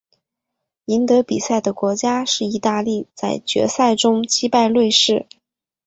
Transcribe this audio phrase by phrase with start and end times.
[0.85, 5.27] 赢得比赛的国家是意大利在决赛中击败瑞士。